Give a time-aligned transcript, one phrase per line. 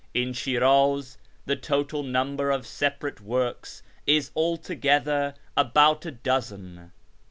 [0.15, 6.91] In Shiraz the total number of separate works is altogether about a dozen."